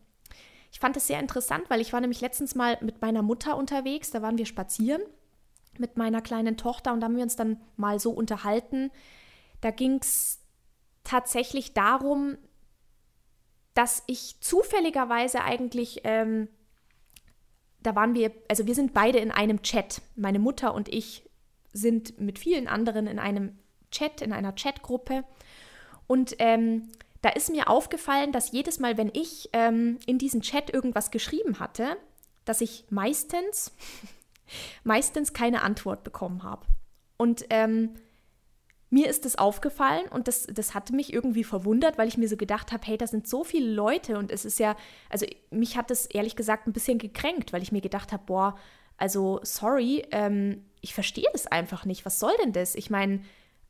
[0.73, 4.11] Ich fand es sehr interessant, weil ich war nämlich letztens mal mit meiner Mutter unterwegs,
[4.11, 5.01] da waren wir spazieren
[5.79, 8.91] mit meiner kleinen Tochter und da haben wir uns dann mal so unterhalten.
[9.61, 10.41] Da ging es
[11.05, 12.37] tatsächlich darum,
[13.75, 16.49] dass ich zufälligerweise eigentlich ähm,
[17.81, 20.03] da waren wir, also wir sind beide in einem Chat.
[20.17, 21.25] Meine Mutter und ich
[21.73, 23.59] sind mit vielen anderen in einem
[23.91, 25.25] Chat, in einer Chatgruppe.
[26.07, 26.91] Und ähm,
[27.23, 31.61] da ist mir aufgefallen, dass jedes Mal, wenn ich ähm, in diesen Chat irgendwas geschrieben
[31.61, 31.97] hatte,
[32.45, 33.73] dass ich meistens,
[34.85, 36.67] meistens keine Antwort bekommen habe.
[37.17, 37.95] Und ähm,
[38.91, 42.37] mir ist das aufgefallen und das, das hatte mich irgendwie verwundert, weil ich mir so
[42.37, 44.77] gedacht habe, hey, da sind so viele Leute und es ist ja,
[45.11, 48.59] also mich hat das ehrlich gesagt ein bisschen gekränkt, weil ich mir gedacht habe, boah,
[48.97, 52.07] also sorry, ähm, ich verstehe das einfach nicht.
[52.07, 52.75] Was soll denn das?
[52.75, 53.21] Ich meine,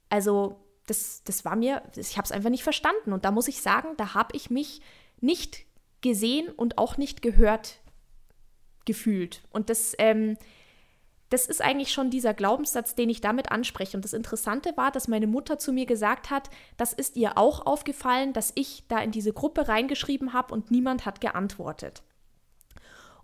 [0.09, 3.61] also das, das war mir, ich habe es einfach nicht verstanden und da muss ich
[3.61, 4.81] sagen, da habe ich mich
[5.21, 5.67] nicht
[6.01, 7.81] gesehen und auch nicht gehört
[8.85, 9.43] gefühlt.
[9.51, 10.38] Und das, ähm,
[11.31, 13.97] das ist eigentlich schon dieser Glaubenssatz, den ich damit anspreche.
[13.97, 17.67] Und das Interessante war, dass meine Mutter zu mir gesagt hat, das ist ihr auch
[17.67, 22.03] aufgefallen, dass ich da in diese Gruppe reingeschrieben habe und niemand hat geantwortet.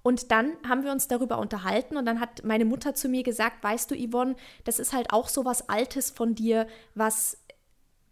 [0.03, 3.65] Und dann haben wir uns darüber unterhalten und dann hat meine Mutter zu mir gesagt,
[3.65, 7.39] weißt du, Yvonne, das ist halt auch so was Altes von dir, was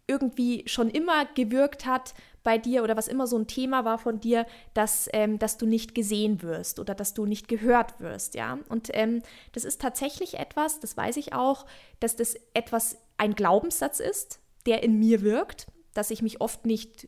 [0.07, 4.19] irgendwie schon immer gewirkt hat bei dir oder was immer so ein Thema war von
[4.19, 8.59] dir, dass, ähm, dass du nicht gesehen wirst oder dass du nicht gehört wirst, ja.
[8.69, 9.21] Und ähm,
[9.53, 11.65] das ist tatsächlich etwas, das weiß ich auch,
[11.99, 17.07] dass das etwas ein Glaubenssatz ist, der in mir wirkt, dass ich mich oft nicht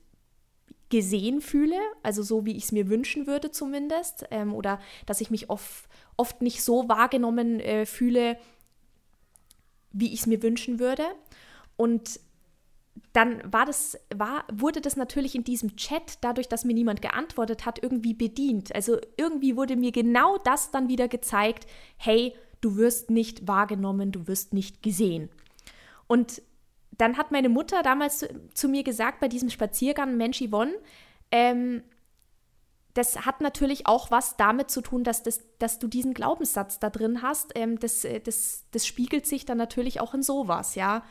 [0.89, 5.31] gesehen fühle, also so wie ich es mir wünschen würde zumindest, ähm, oder dass ich
[5.31, 8.37] mich oft, oft nicht so wahrgenommen äh, fühle,
[9.91, 11.03] wie ich es mir wünschen würde.
[11.75, 12.19] Und
[13.13, 17.65] dann war das, war, wurde das natürlich in diesem Chat, dadurch, dass mir niemand geantwortet
[17.65, 18.73] hat, irgendwie bedient.
[18.75, 24.27] Also irgendwie wurde mir genau das dann wieder gezeigt, hey, du wirst nicht wahrgenommen, du
[24.27, 25.29] wirst nicht gesehen.
[26.07, 26.41] Und
[26.97, 30.73] dann hat meine Mutter damals zu, zu mir gesagt, bei diesem Spaziergang, Mensch Yvonne,
[31.31, 31.83] ähm,
[32.93, 36.89] das hat natürlich auch was damit zu tun, dass, das, dass du diesen Glaubenssatz da
[36.89, 37.51] drin hast.
[37.55, 41.03] Ähm, das, das, das spiegelt sich dann natürlich auch in sowas, ja.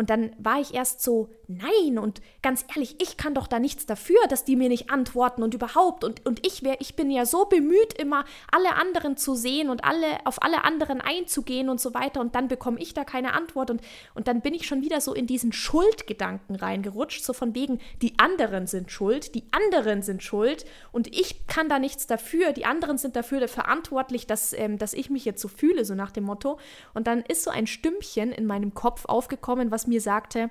[0.00, 3.84] Und dann war ich erst so, nein, und ganz ehrlich, ich kann doch da nichts
[3.84, 6.04] dafür, dass die mir nicht antworten und überhaupt.
[6.04, 9.84] Und, und ich, wär, ich bin ja so bemüht, immer alle anderen zu sehen und
[9.84, 12.22] alle, auf alle anderen einzugehen und so weiter.
[12.22, 13.70] Und dann bekomme ich da keine Antwort.
[13.70, 13.82] Und,
[14.14, 18.18] und dann bin ich schon wieder so in diesen Schuldgedanken reingerutscht, so von wegen, die
[18.18, 22.96] anderen sind schuld, die anderen sind schuld und ich kann da nichts dafür, die anderen
[22.96, 26.58] sind dafür verantwortlich, dass, ähm, dass ich mich jetzt so fühle, so nach dem Motto.
[26.94, 30.48] Und dann ist so ein Stimmchen in meinem Kopf aufgekommen, was mir sagte,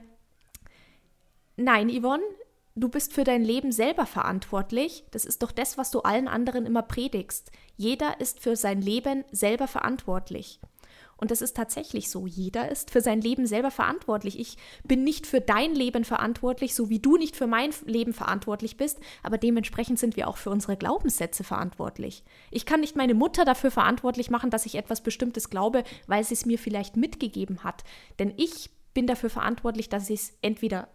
[1.57, 2.23] nein, Yvonne,
[2.75, 5.03] du bist für dein Leben selber verantwortlich.
[5.11, 7.51] Das ist doch das, was du allen anderen immer predigst.
[7.75, 10.59] Jeder ist für sein Leben selber verantwortlich.
[11.19, 12.27] Und das ist tatsächlich so.
[12.27, 14.39] Jeder ist für sein Leben selber verantwortlich.
[14.39, 18.77] Ich bin nicht für dein Leben verantwortlich, so wie du nicht für mein Leben verantwortlich
[18.77, 22.23] bist, aber dementsprechend sind wir auch für unsere Glaubenssätze verantwortlich.
[22.51, 26.35] Ich kann nicht meine Mutter dafür verantwortlich machen, dass ich etwas Bestimmtes glaube, weil sie
[26.35, 27.83] es mir vielleicht mitgegeben hat.
[28.17, 30.87] Denn ich bin dafür verantwortlich, dass ich es entweder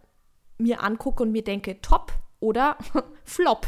[0.57, 2.77] mir angucke und mir denke, top oder
[3.23, 3.67] flop.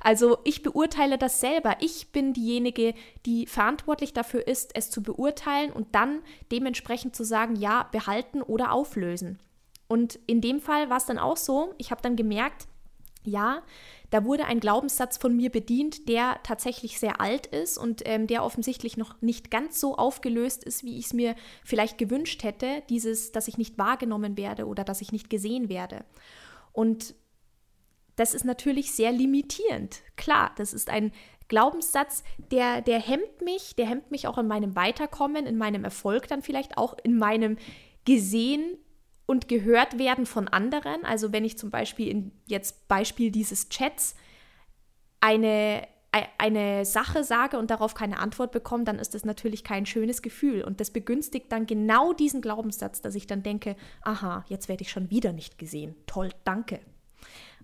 [0.00, 1.76] Also ich beurteile das selber.
[1.80, 2.94] Ich bin diejenige,
[3.26, 8.72] die verantwortlich dafür ist, es zu beurteilen und dann dementsprechend zu sagen, ja, behalten oder
[8.72, 9.38] auflösen.
[9.88, 12.66] Und in dem Fall war es dann auch so, ich habe dann gemerkt,
[13.24, 13.62] ja,
[14.14, 18.44] da wurde ein Glaubenssatz von mir bedient, der tatsächlich sehr alt ist und ähm, der
[18.44, 23.32] offensichtlich noch nicht ganz so aufgelöst ist, wie ich es mir vielleicht gewünscht hätte, dieses,
[23.32, 26.04] dass ich nicht wahrgenommen werde oder dass ich nicht gesehen werde.
[26.70, 27.16] Und
[28.14, 30.02] das ist natürlich sehr limitierend.
[30.14, 31.10] Klar, das ist ein
[31.48, 32.22] Glaubenssatz,
[32.52, 36.40] der, der hemmt mich, der hemmt mich auch in meinem Weiterkommen, in meinem Erfolg dann
[36.40, 37.56] vielleicht auch, in meinem
[38.04, 38.78] gesehen
[39.26, 41.04] und gehört werden von anderen.
[41.04, 44.14] Also wenn ich zum Beispiel in jetzt Beispiel dieses Chats
[45.20, 45.86] eine,
[46.38, 50.62] eine Sache sage und darauf keine Antwort bekomme, dann ist das natürlich kein schönes Gefühl.
[50.62, 54.90] Und das begünstigt dann genau diesen Glaubenssatz, dass ich dann denke, aha, jetzt werde ich
[54.90, 55.94] schon wieder nicht gesehen.
[56.06, 56.80] Toll, danke.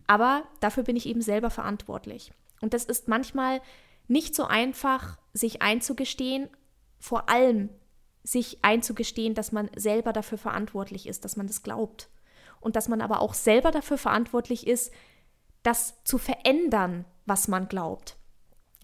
[0.06, 2.32] Aber dafür bin ich eben selber verantwortlich.
[2.60, 3.60] Und das ist manchmal
[4.08, 6.48] nicht so einfach, sich einzugestehen,
[6.98, 7.68] vor allem
[8.22, 12.08] sich einzugestehen, dass man selber dafür verantwortlich ist, dass man das glaubt.
[12.60, 14.92] Und dass man aber auch selber dafür verantwortlich ist,
[15.62, 18.16] das zu verändern, was man glaubt.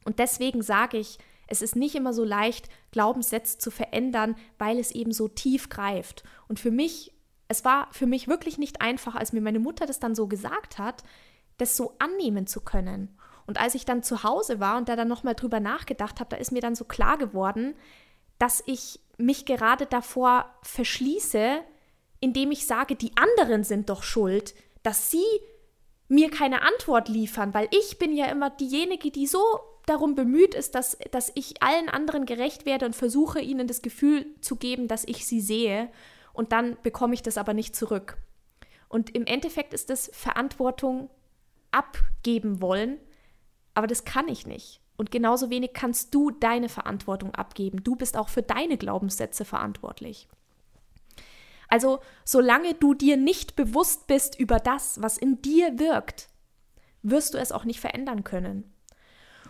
[0.04, 1.18] Und deswegen sage ich,
[1.48, 6.24] Es ist nicht immer so leicht, Glaubenssätze zu verändern, weil es eben so tief greift.
[6.48, 7.12] Und für mich,
[7.48, 10.78] es war für mich wirklich nicht einfach, als mir meine Mutter das dann so gesagt
[10.78, 11.04] hat,
[11.58, 13.16] das so annehmen zu können.
[13.46, 16.36] Und als ich dann zu Hause war und da dann nochmal drüber nachgedacht habe, da
[16.36, 17.74] ist mir dann so klar geworden,
[18.38, 21.60] dass ich mich gerade davor verschließe,
[22.20, 25.24] indem ich sage, die anderen sind doch schuld, dass sie
[26.08, 29.40] mir keine Antwort liefern, weil ich bin ja immer diejenige, die so
[29.86, 34.26] darum bemüht ist, dass, dass ich allen anderen gerecht werde und versuche ihnen das Gefühl
[34.40, 35.88] zu geben, dass ich sie sehe
[36.32, 38.18] und dann bekomme ich das aber nicht zurück.
[38.88, 41.10] Und im Endeffekt ist das Verantwortung
[41.70, 42.98] abgeben wollen,
[43.74, 44.80] aber das kann ich nicht.
[44.96, 47.84] Und genauso wenig kannst du deine Verantwortung abgeben.
[47.84, 50.28] Du bist auch für deine Glaubenssätze verantwortlich.
[51.68, 56.28] Also solange du dir nicht bewusst bist über das, was in dir wirkt,
[57.02, 58.72] wirst du es auch nicht verändern können.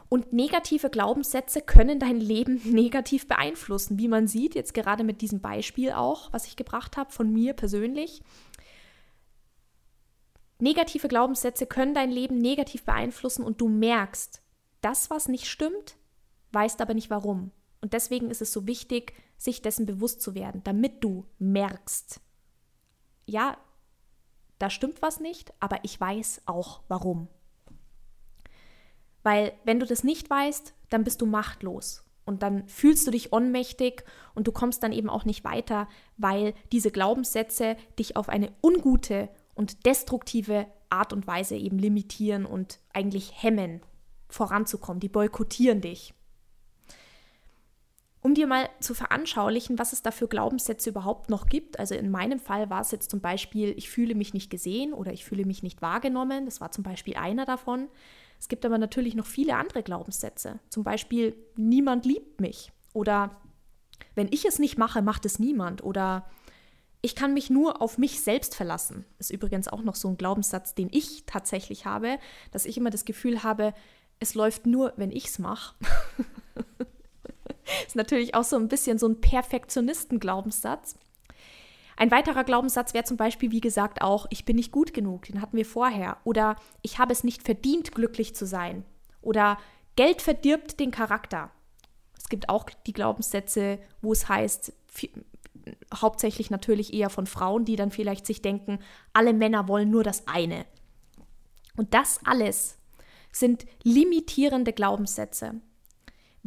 [0.08, 5.40] Und negative Glaubenssätze können dein Leben negativ beeinflussen, wie man sieht, jetzt gerade mit diesem
[5.40, 8.22] Beispiel auch, was ich gebracht habe von mir persönlich.
[10.58, 14.40] Negative Glaubenssätze können dein Leben negativ beeinflussen und du merkst,
[14.86, 15.96] das, was nicht stimmt,
[16.52, 17.50] weißt aber nicht warum.
[17.80, 22.20] Und deswegen ist es so wichtig, sich dessen bewusst zu werden, damit du merkst,
[23.26, 23.56] ja,
[24.60, 27.26] da stimmt was nicht, aber ich weiß auch warum.
[29.24, 33.32] Weil wenn du das nicht weißt, dann bist du machtlos und dann fühlst du dich
[33.32, 34.04] ohnmächtig
[34.36, 39.30] und du kommst dann eben auch nicht weiter, weil diese Glaubenssätze dich auf eine ungute
[39.56, 43.80] und destruktive Art und Weise eben limitieren und eigentlich hemmen,
[44.28, 45.00] voranzukommen.
[45.00, 46.14] Die boykottieren dich
[48.26, 51.78] um dir mal zu veranschaulichen, was es da für Glaubenssätze überhaupt noch gibt.
[51.78, 55.12] Also in meinem Fall war es jetzt zum Beispiel, ich fühle mich nicht gesehen oder
[55.12, 56.44] ich fühle mich nicht wahrgenommen.
[56.44, 57.86] Das war zum Beispiel einer davon.
[58.40, 60.58] Es gibt aber natürlich noch viele andere Glaubenssätze.
[60.70, 62.72] Zum Beispiel, niemand liebt mich.
[62.92, 63.30] Oder
[64.16, 65.84] wenn ich es nicht mache, macht es niemand.
[65.84, 66.28] Oder
[67.02, 69.04] ich kann mich nur auf mich selbst verlassen.
[69.20, 72.18] Ist übrigens auch noch so ein Glaubenssatz, den ich tatsächlich habe,
[72.50, 73.72] dass ich immer das Gefühl habe,
[74.20, 75.74] es läuft nur, wenn ich es mache.
[77.86, 80.96] ist natürlich auch so ein bisschen so ein Perfektionisten-Glaubenssatz.
[81.96, 85.40] Ein weiterer Glaubenssatz wäre zum Beispiel, wie gesagt, auch, ich bin nicht gut genug, den
[85.40, 86.18] hatten wir vorher.
[86.24, 88.84] Oder ich habe es nicht verdient, glücklich zu sein.
[89.22, 89.58] Oder
[89.96, 91.50] Geld verdirbt den Charakter.
[92.18, 94.74] Es gibt auch die Glaubenssätze, wo es heißt,
[95.94, 98.78] hauptsächlich natürlich eher von Frauen, die dann vielleicht sich denken,
[99.12, 100.66] alle Männer wollen nur das eine.
[101.76, 102.78] Und das alles
[103.38, 105.60] sind limitierende Glaubenssätze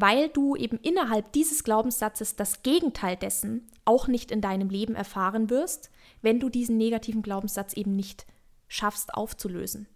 [0.01, 5.49] weil du eben innerhalb dieses Glaubenssatzes das Gegenteil dessen auch nicht in deinem Leben erfahren
[5.49, 8.25] wirst, wenn du diesen negativen Glaubenssatz eben nicht
[8.69, 9.87] schaffst aufzulösen.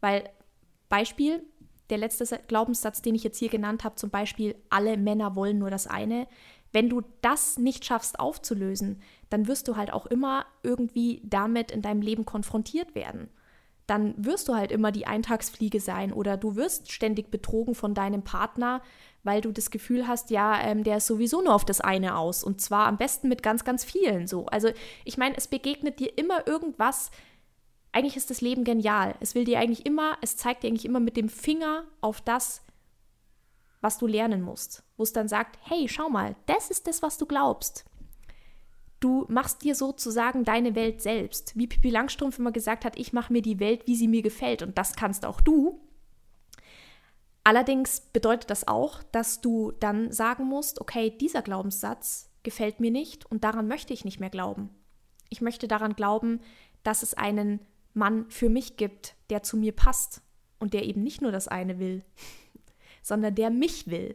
[0.00, 0.28] Weil
[0.88, 1.42] Beispiel,
[1.90, 5.70] der letzte Glaubenssatz, den ich jetzt hier genannt habe, zum Beispiel, alle Männer wollen nur
[5.70, 6.26] das eine,
[6.72, 11.82] wenn du das nicht schaffst aufzulösen, dann wirst du halt auch immer irgendwie damit in
[11.82, 13.28] deinem Leben konfrontiert werden
[13.86, 18.22] dann wirst du halt immer die Eintagsfliege sein oder du wirst ständig betrogen von deinem
[18.22, 18.82] Partner,
[19.24, 22.44] weil du das Gefühl hast, ja, ähm, der ist sowieso nur auf das eine aus
[22.44, 24.46] und zwar am besten mit ganz, ganz vielen so.
[24.46, 24.70] Also
[25.04, 27.10] ich meine, es begegnet dir immer irgendwas.
[27.92, 29.14] Eigentlich ist das Leben genial.
[29.20, 32.62] Es will dir eigentlich immer, es zeigt dir eigentlich immer mit dem Finger auf das,
[33.80, 34.82] was du lernen musst.
[34.96, 37.84] Wo es dann sagt, hey, schau mal, das ist das, was du glaubst.
[39.02, 41.58] Du machst dir sozusagen deine Welt selbst.
[41.58, 44.62] Wie Pippi Langstrumpf immer gesagt hat, ich mache mir die Welt, wie sie mir gefällt.
[44.62, 45.80] Und das kannst auch du.
[47.42, 53.26] Allerdings bedeutet das auch, dass du dann sagen musst, okay, dieser Glaubenssatz gefällt mir nicht
[53.26, 54.70] und daran möchte ich nicht mehr glauben.
[55.30, 56.38] Ich möchte daran glauben,
[56.84, 57.58] dass es einen
[57.94, 60.22] Mann für mich gibt, der zu mir passt
[60.60, 62.04] und der eben nicht nur das eine will,
[63.02, 64.14] sondern der mich will.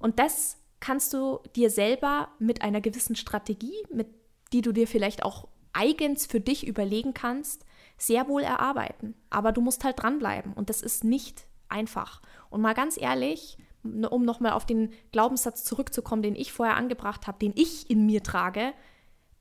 [0.00, 4.06] Und das kannst du dir selber mit einer gewissen Strategie, mit
[4.52, 7.66] die du dir vielleicht auch eigens für dich überlegen kannst,
[7.98, 9.16] sehr wohl erarbeiten.
[9.28, 12.22] Aber du musst halt dranbleiben und das ist nicht einfach.
[12.50, 17.40] Und mal ganz ehrlich, um nochmal auf den Glaubenssatz zurückzukommen, den ich vorher angebracht habe,
[17.40, 18.72] den ich in mir trage,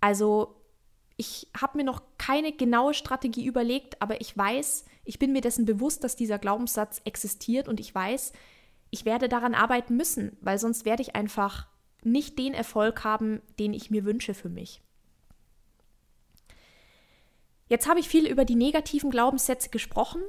[0.02, 0.56] also
[1.18, 5.66] ich habe mir noch keine genaue Strategie überlegt, aber ich weiß, ich bin mir dessen
[5.66, 8.34] bewusst, dass dieser Glaubenssatz existiert und ich weiß,
[8.96, 11.68] ich werde daran arbeiten müssen, weil sonst werde ich einfach
[12.02, 14.82] nicht den Erfolg haben, den ich mir wünsche für mich.
[17.68, 20.22] Jetzt habe ich viel über die negativen Glaubenssätze gesprochen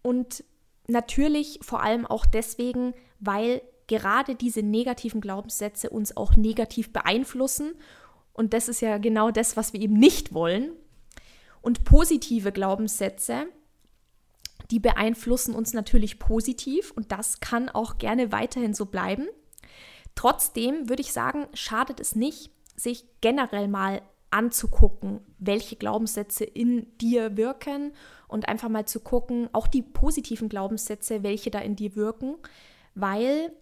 [0.00, 0.44] und
[0.86, 7.74] natürlich vor allem auch deswegen, weil gerade diese negativen Glaubenssätze uns auch negativ beeinflussen
[8.32, 10.72] und das ist ja genau das, was wir eben nicht wollen.
[11.60, 13.46] Und positive Glaubenssätze,
[14.70, 19.26] die beeinflussen uns natürlich positiv und das kann auch gerne weiterhin so bleiben.
[20.14, 27.36] Trotzdem würde ich sagen, schadet es nicht, sich generell mal anzugucken, welche Glaubenssätze in dir
[27.36, 27.92] wirken
[28.26, 32.36] und einfach mal zu gucken, auch die positiven Glaubenssätze, welche da in dir wirken,
[32.94, 33.52] weil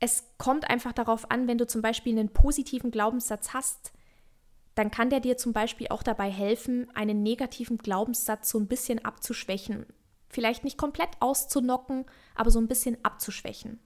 [0.00, 3.92] es kommt einfach darauf an, wenn du zum Beispiel einen positiven Glaubenssatz hast,
[4.74, 9.04] dann kann der dir zum Beispiel auch dabei helfen, einen negativen Glaubenssatz so ein bisschen
[9.04, 9.86] abzuschwächen.
[10.28, 13.78] Vielleicht nicht komplett auszunocken, aber so ein bisschen abzuschwächen.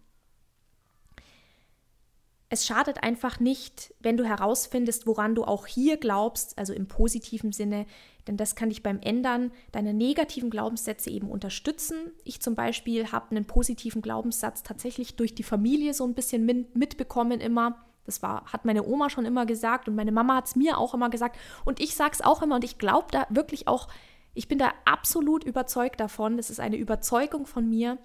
[2.51, 7.53] Es schadet einfach nicht, wenn du herausfindest, woran du auch hier glaubst, also im positiven
[7.53, 7.85] Sinne,
[8.27, 12.12] denn das kann dich beim Ändern deiner negativen Glaubenssätze eben unterstützen.
[12.24, 17.40] Ich zum Beispiel habe einen positiven Glaubenssatz tatsächlich durch die Familie so ein bisschen mitbekommen
[17.40, 17.85] immer.
[18.09, 20.94] Das war, hat meine Oma schon immer gesagt und meine Mama hat es mir auch
[20.94, 21.38] immer gesagt.
[21.66, 23.88] Und ich sage es auch immer und ich glaube da wirklich auch,
[24.33, 26.38] ich bin da absolut überzeugt davon.
[26.38, 27.99] Das ist eine Überzeugung von mir.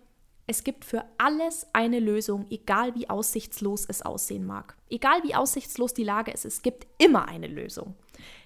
[0.45, 4.75] Es gibt für alles eine Lösung, egal wie aussichtslos es aussehen mag.
[4.89, 7.95] Egal wie aussichtslos die Lage ist, es gibt immer eine Lösung.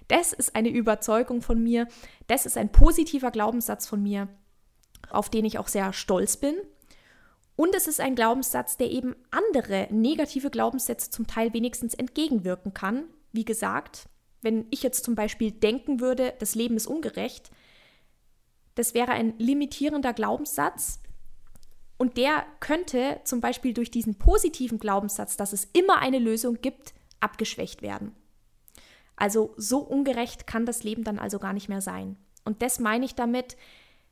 [0.08, 1.88] Das ist eine Überzeugung von mir.
[2.28, 4.28] Das ist ein positiver Glaubenssatz von mir,
[5.10, 6.56] auf den ich auch sehr stolz bin.
[7.58, 13.06] Und es ist ein Glaubenssatz, der eben andere negative Glaubenssätze zum Teil wenigstens entgegenwirken kann.
[13.34, 14.08] Wie gesagt,
[14.44, 17.50] wenn ich jetzt zum Beispiel denken würde, das Leben ist ungerecht,
[18.76, 21.02] das wäre ein limitierender Glaubenssatz.
[21.98, 26.94] Und der könnte zum Beispiel durch diesen positiven Glaubenssatz, dass es immer eine Lösung gibt,
[27.22, 28.16] abgeschwächt werden.
[29.16, 32.18] Also so ungerecht kann das Leben dann also gar nicht mehr sein.
[32.46, 33.58] Und das meine ich damit,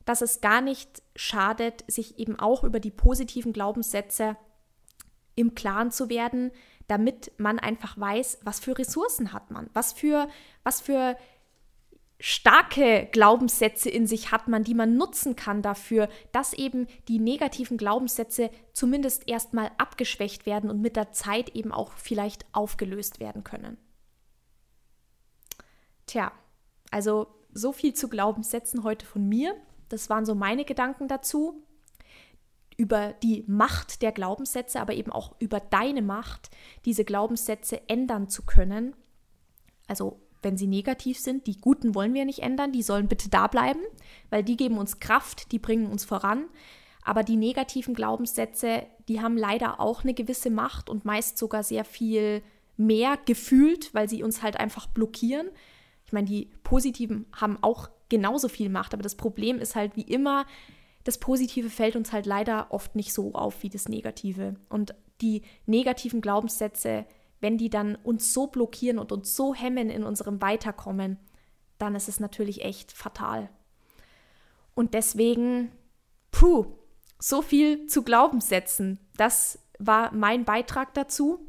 [0.06, 4.36] dass es gar nicht schadet, sich eben auch über die positiven Glaubenssätze
[5.34, 6.50] im Klaren zu werden,
[6.86, 10.28] damit man einfach weiß, was für Ressourcen hat man, was für,
[10.62, 11.16] was für
[12.18, 17.76] starke Glaubenssätze in sich hat man, die man nutzen kann dafür, dass eben die negativen
[17.76, 23.76] Glaubenssätze zumindest erstmal abgeschwächt werden und mit der Zeit eben auch vielleicht aufgelöst werden können.
[26.06, 26.32] Tja,
[26.90, 29.54] also so viel zu Glaubenssätzen heute von mir.
[29.88, 31.62] Das waren so meine Gedanken dazu
[32.76, 36.50] über die Macht der Glaubenssätze, aber eben auch über deine Macht,
[36.84, 38.94] diese Glaubenssätze ändern zu können.
[39.88, 43.46] Also wenn sie negativ sind, die guten wollen wir nicht ändern, die sollen bitte da
[43.46, 43.80] bleiben,
[44.30, 46.44] weil die geben uns Kraft, die bringen uns voran.
[47.02, 51.84] Aber die negativen Glaubenssätze, die haben leider auch eine gewisse Macht und meist sogar sehr
[51.84, 52.42] viel
[52.76, 55.48] mehr gefühlt, weil sie uns halt einfach blockieren.
[56.06, 58.94] Ich meine, die positiven haben auch genauso viel Macht.
[58.94, 60.46] Aber das Problem ist halt wie immer,
[61.04, 64.54] das Positive fällt uns halt leider oft nicht so auf wie das Negative.
[64.68, 67.06] Und die negativen Glaubenssätze,
[67.40, 71.18] wenn die dann uns so blockieren und uns so hemmen in unserem Weiterkommen,
[71.78, 73.48] dann ist es natürlich echt fatal.
[74.74, 75.70] Und deswegen,
[76.30, 76.66] puh,
[77.18, 78.98] so viel zu Glaubenssätzen.
[79.16, 81.40] Das war mein Beitrag dazu.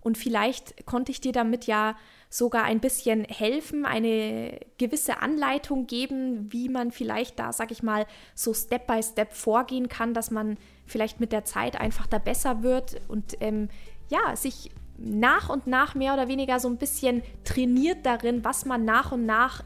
[0.00, 1.96] Und vielleicht konnte ich dir damit ja
[2.28, 8.06] sogar ein bisschen helfen, eine gewisse Anleitung geben, wie man vielleicht da, sag ich mal,
[8.34, 12.62] so Step by Step vorgehen kann, dass man vielleicht mit der Zeit einfach da besser
[12.62, 13.68] wird und ähm,
[14.08, 18.84] ja, sich nach und nach mehr oder weniger so ein bisschen trainiert darin, was man
[18.84, 19.62] nach und nach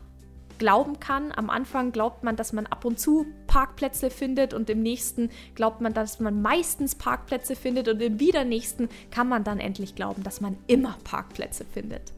[0.59, 1.33] glauben kann.
[1.33, 5.81] Am Anfang glaubt man, dass man ab und zu Parkplätze findet und im nächsten glaubt
[5.81, 10.23] man, dass man meistens Parkplätze findet und im wieder nächsten kann man dann endlich glauben,
[10.23, 12.13] dass man immer Parkplätze findet.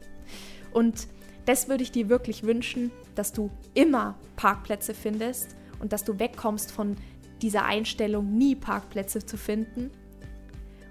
[0.73, 1.07] Und
[1.45, 6.71] das würde ich dir wirklich wünschen, dass du immer Parkplätze findest und dass du wegkommst
[6.71, 6.95] von
[7.41, 9.91] dieser Einstellung, nie Parkplätze zu finden.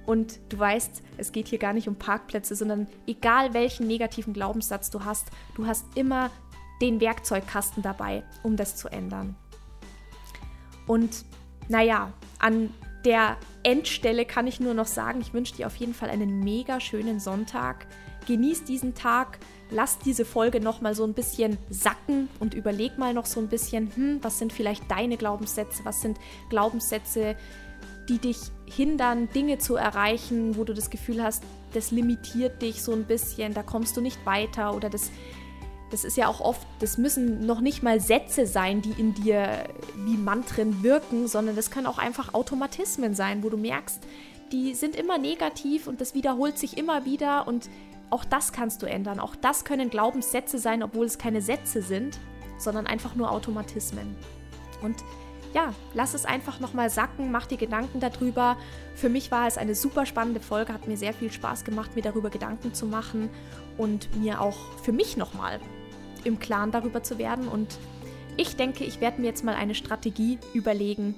[0.05, 4.90] Und du weißt, es geht hier gar nicht um Parkplätze, sondern egal welchen negativen Glaubenssatz
[4.90, 6.31] du hast, du hast immer
[6.81, 9.37] den Werkzeugkasten dabei, um das zu ändern.
[10.87, 11.25] Und
[11.68, 12.71] naja, an
[13.05, 16.81] der Endstelle kann ich nur noch sagen, ich wünsche dir auf jeden Fall einen mega
[16.81, 17.87] schönen Sonntag.
[18.27, 19.38] Genieß diesen Tag,
[19.73, 23.49] lass diese Folge noch mal so ein bisschen sacken und überleg mal noch so ein
[23.49, 26.19] bisschen, hm, was sind vielleicht deine Glaubenssätze, was sind
[26.51, 27.37] Glaubenssätze,
[28.09, 32.92] die dich hindern, Dinge zu erreichen, wo du das Gefühl hast, das limitiert dich so
[32.92, 35.11] ein bisschen, da kommst du nicht weiter oder das
[35.90, 39.65] das ist ja auch oft, das müssen noch nicht mal Sätze sein, die in dir
[40.07, 44.01] wie Mantren wirken, sondern das können auch einfach Automatismen sein, wo du merkst,
[44.53, 47.69] die sind immer negativ und das wiederholt sich immer wieder und
[48.13, 49.19] auch das kannst du ändern.
[49.19, 52.19] Auch das können Glaubenssätze sein, obwohl es keine Sätze sind,
[52.58, 54.15] sondern einfach nur Automatismen.
[54.83, 54.96] Und
[55.54, 58.56] ja, lass es einfach nochmal sacken, mach dir Gedanken darüber.
[58.94, 62.02] Für mich war es eine super spannende Folge, hat mir sehr viel Spaß gemacht, mir
[62.02, 63.31] darüber Gedanken zu machen
[63.79, 65.58] und mir auch für mich nochmal
[66.25, 67.48] im Klaren darüber zu werden.
[67.48, 67.79] Und
[68.37, 71.15] ich denke, ich werde mir jetzt mal eine Strategie überlegen,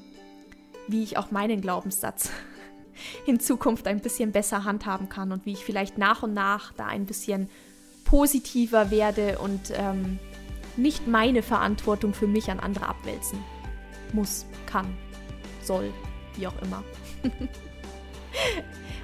[0.86, 2.30] wie ich auch meinen Glaubenssatz
[3.26, 6.86] in Zukunft ein bisschen besser handhaben kann und wie ich vielleicht nach und nach da
[6.86, 7.48] ein bisschen
[8.04, 10.18] positiver werde und ähm,
[10.76, 13.38] nicht meine Verantwortung für mich an andere abwälzen
[14.12, 14.96] muss, kann,
[15.62, 15.92] soll,
[16.36, 16.84] wie auch immer.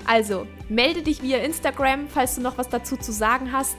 [0.07, 3.77] also, melde dich via Instagram, falls du noch was dazu zu sagen hast.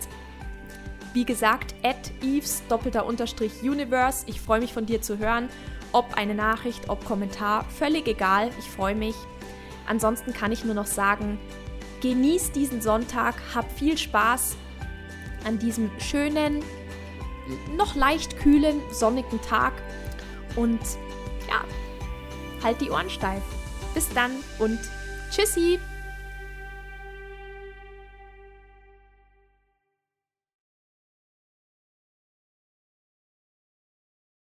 [1.14, 4.24] Wie gesagt, at Eves doppelter Unterstrich Universe.
[4.28, 5.49] Ich freue mich von dir zu hören.
[5.91, 8.49] Ob eine Nachricht, ob Kommentar, völlig egal.
[8.59, 9.16] Ich freue mich.
[9.92, 11.38] Ansonsten kann ich nur noch sagen,
[12.02, 14.56] genieß diesen Sonntag, hab viel Spaß
[15.44, 16.64] an diesem schönen,
[17.76, 19.74] noch leicht kühlen, sonnigen Tag
[20.56, 20.80] und
[21.50, 21.66] ja,
[22.64, 23.44] halt die Ohren steif.
[23.94, 24.80] Bis dann und
[25.30, 25.78] tschüssi!